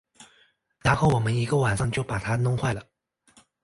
[0.81, 2.83] 然后我们一个晚上就把它弄坏了